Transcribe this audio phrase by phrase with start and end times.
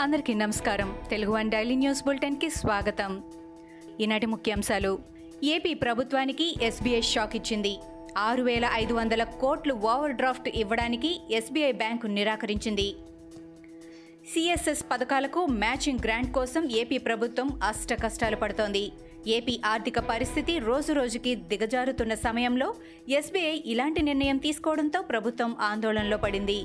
[0.00, 0.98] అందరికీ నమస్కారం.
[1.10, 3.22] Telugu one daily news బులెటిన్కి స్వాగతం.
[4.00, 4.98] ఈనాటి ముఖ్యాంశాలు.
[5.44, 7.76] ఏపీ ప్రభుత్వానికి ఎస్బీఐ షాక్ ఇచ్చింది.
[8.18, 12.94] ఆరు వేల ఐదు వందల కోట్లు ఓవర్ డ్రాఫ్ట్ ఇవ్వడానికి ఎస్బీఐ బ్యాంకు నిరాకరించింది.
[14.34, 18.92] సిఎస్ఎస్ పథకాలకు మ్యాచింగ్ గ్రాంట్ కోసం ఏపీ ప్రభుత్వం అష్ట కష్టాలు పడుతోంది.
[19.26, 22.74] ఏపీ ఆర్థిక పరిస్థితి రోజురోజుకి దిగజారుతున్న సమయంలో
[23.08, 26.64] ఎస్బీఐ ఇలాంటి నిర్ణయం తీసుకోవడంతో ప్రభుత్వం ఆందోళనలో పడింది.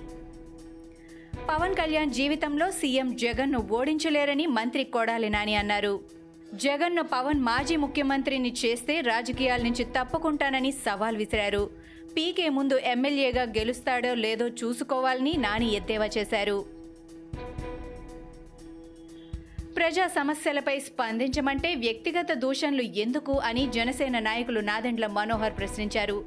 [1.49, 5.99] పవన్ కళ్యాణ్ జీవితంలో సీఎం జగన్ను ఓడించలేరని మంత్రి కొడాలి నాని అన్నారు.
[6.53, 11.69] జగన్ను పవన్ మాజీ ముఖ్యమంత్రిని చేస్తే రాజకీయాల నుంచి తప్పుకుంటానని సవాల్ విసిరారు.
[12.17, 16.65] పీకే ముందు ఎమ్మెల్యేగా గెలుస్తాడో లేదో చూసుకోవాలని నాని ఎద్దేవా చేశారు.
[19.77, 26.25] ప్రజా సమస్యలపై స్పందించమంటే వ్యక్తిగత దూషణలు ఎందుకు అని జనసేన నాయకులు నాదెండ్ల మనోహర్ ప్రశ్నించారు.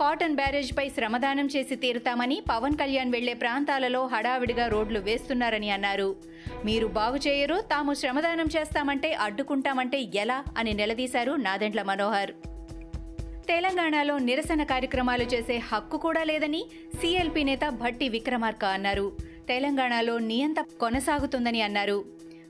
[0.00, 6.16] కాటన్ బ్యారేజ్పై శ్రమదానం చేసి తీరుతామని పవన్ కళ్యాణ్ వెళ్ళే ప్రాంతాలలో హడావిడిగా రోడ్లు వేస్తున్నారని అన్నారు.
[6.64, 12.30] మీరు బాగు చేయరు తాము శ్రమదానం చేస్తామంటే అడ్డుకుంటామంటే ఎలా అని నిలదీశారు నాదెండ్ల మనోహర్.
[13.48, 16.62] తెలంగాణలో నిరసన కార్యక్రమాలు చేసే హక్కు కూడా లేదని
[16.94, 19.12] సీఎల్పీ నేత భట్టి విక్రమార్క అన్నారు.
[19.48, 22.04] తెలంగాణలో నియంత కొనసాగుతుందని అన్నారు.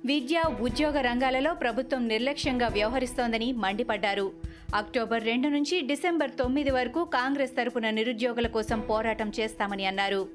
[0.05, 4.48] విద్య ఉద్యోగ రంగాలలో ప్రభుత్వం నిర్లక్ష్యంగా వ్యవహరిస్తోందని మండిపడ్డారు.
[4.75, 10.29] అక్టోబర్ రెండు నుంచి డిసెంబర్ తొమ్మిది వరకు కాంగ్రెస్ తరపున నిరుద్యోగుల కోసం పోరాటం చేస్తామని అన్నారు.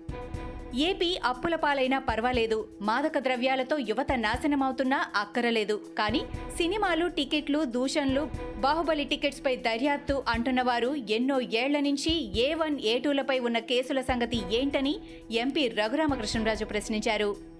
[0.75, 2.67] ఏపీ అప్పుల పాలైనా పర్వాలేదు.
[2.81, 5.81] మాదక ద్రవ్యాలతో యువత నాశనమవుతున్నా అక్కరలేదు.
[5.97, 6.21] కానీ
[6.57, 13.59] సినిమాలు టికెట్లు దూషణలు బాహుబలి టికెట్స్పై దర్యాప్తు అంటున్నవారు ఎన్నో ఏళ్ళ నుంచి ఏ వన్ ఏ టూలపై ఉన్న
[13.59, 14.99] కేసుల సంగతి ఏంటని
[15.31, 17.53] ఎంపీ రఘురామకృష్ణరాజు ప్రశ్నించారు.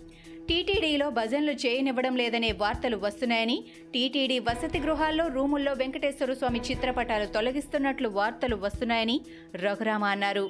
[0.49, 3.63] టీటీడీలో భజనలు చేయనివ్వడం లేదనే వార్తలు వస్తున్నాయని
[3.94, 9.21] టీటీడీ వసతి గృహాల్లో రూముల్లో వెంకటేశ్వర స్వామి చిత్రపటాలు తొలగిస్తున్నట్లు వార్తలు వస్తున్నాయని
[9.55, 10.47] రఘురామ అన్నారు.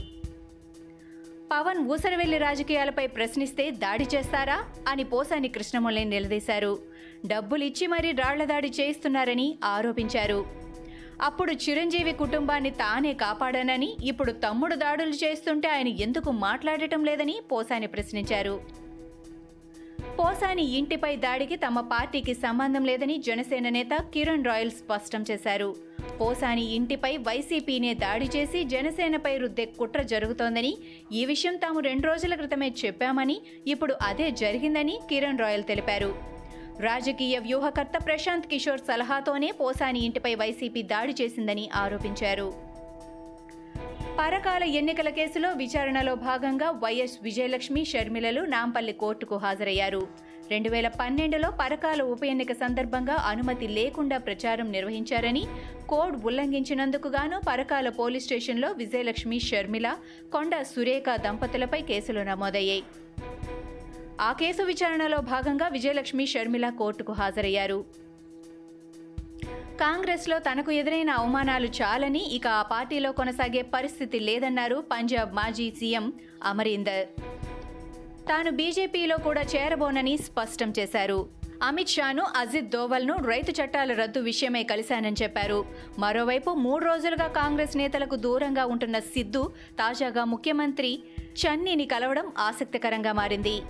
[1.52, 6.80] పవన్ ఊసరవెల్లి రాజకీయాలపై ప్రశ్నిస్తే దాడి చేస్తారా అని పోసాని కృష్ణముల్ని నిలదీశారు.
[7.26, 10.46] డబ్బులిచ్చి మరీ రాళ్ళ దాడి చేయిస్తున్నారని ఆరోపించారు.
[11.22, 18.83] అప్పుడు చిరంజీవి కుటుంబాన్ని తానే కాపాడానని ఇప్పుడు తమ్ముడు దాడులు చేస్తుంటే ఆయన ఎందుకు మాట్లాడటం లేదని పోసాని ప్రశ్నించారు.
[20.20, 25.76] పోసాని ఇంటిపై దాడికి తమ పార్టీకి సంబంధం లేదని జనసేన నేత కిరణ్ రాయల్ స్పష్టం చేశారు.
[26.22, 30.78] పోసాని ఇంటిపై వైసీపీనే దాడి చేసి జనసేనపై రుద్దే కుట్ర జరుగుతోందని
[31.12, 36.16] ఈ విషయం తాము రెండు రోజుల క్రితమే చెప్పామని ఇప్పుడు అదే జరిగిందని కిరణ్ రాయల్ తెలిపారు.
[36.80, 42.73] రాజకీయ వ్యూహకర్త ప్రశాంత్ కిషోర్ సలహాతోనే పోసాని ఇంటిపై వైసీపీ దాడి చేసిందని ఆరోపించారు.
[44.20, 50.08] పరకాల ఎన్నికల కేసులో విచారణలో భాగంగా వైఎస్ విజయలక్ష్మి షర్మిలలు నాంపల్లి కోర్టుకు హాజరయ్యారు.
[50.52, 55.44] రెండు వేల పన్నెండులో పరకాల ఉప ఎన్నిక సందర్భంగా అనుమతి లేకుండా ప్రచారం నిర్వహించారని
[55.90, 59.98] కోడ్ ఉల్లంఘించినందుకు గాను పరకాల పోలీస్ స్టేషన్లో విజయలక్ష్మి షర్మిల
[60.34, 62.84] కొండ సురేఖ దంపతులపై కేసులు నమోదయ్యాయి.
[64.22, 68.04] ఆ కేసు విచారణలో భాగంగా విజయలక్ష్మి షర్మిల కోర్టుకు హాజరయ్యారు.
[69.80, 76.14] కాంగ్రెస్లో తనకు ఎదురైన అవమానాలు చాలని ఇక ఆ పార్టీలో కొనసాగే పరిస్థితి లేదన్నారు పంజాబ్ మాజీ సీఎం
[76.44, 77.08] అమరీందర్.
[78.30, 81.30] తాను బీజేపీలో కూడా చేరబోనని స్పష్టం చేశారు.
[81.64, 85.66] అమిత్ షాను అజిత్ దోవల్ను రైతు చట్టాల రద్దు విషయమై కలిశానని చెప్పారు.
[86.00, 91.00] మరోవైపు మూడు రోజులుగా కాంగ్రెస్ నేతలకు దూరంగా ఉంటున్న సిద్ధు తాజాగా ముఖ్యమంత్రి
[91.42, 93.62] చన్నీని కలవడం ఆసక్తికరంగా మారింది.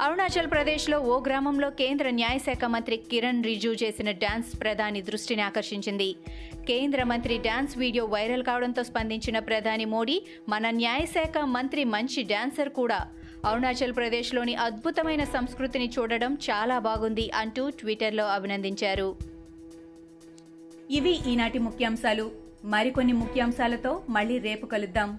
[0.00, 6.16] అరుణాచల్ ప్రదేశ్లో ఓ గ్రామంలో కేంద్ర న్యాయశాఖ మంత్రి కిరణ్ రిజు చేసిన డాన్స్ ప్రధాని దృష్టిని ఆకర్షించింది.
[6.68, 13.06] కేంద్ర మంత్రి డాన్స్ వీడియో వైరల్ కావడంతో స్పందించిన ప్రధాని మోడీ మన న్యాయశాఖ మంత్రి మంచి డాన్సర్ కూడా.
[13.44, 19.16] అరుణాచల్ ప్రదేశ్లోని అద్భుతమైన సంస్కృతిని చూడడం చాలా బాగుంది అంటూ ట్విట్టర్లో అభినందించారు.
[20.90, 22.30] ఇవి ఈనాటి ముఖ్యాంశాలు.
[22.64, 25.18] మరికొన్ని ముఖ్యాంశాలతో మళ్ళీ రేపు కలుద్దాం.